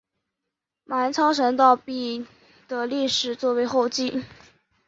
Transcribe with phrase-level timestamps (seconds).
[0.83, 2.25] 马文操神道碑
[2.67, 4.25] 的历史年代为后晋。